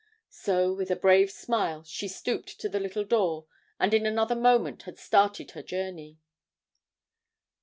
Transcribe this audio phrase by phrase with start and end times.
[0.31, 3.45] So with a brave smile she stooped to the little door,
[3.79, 6.17] and in another moment had started her journey.